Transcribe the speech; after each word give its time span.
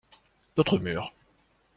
Notre 0.57 0.79
mur. 0.79 1.13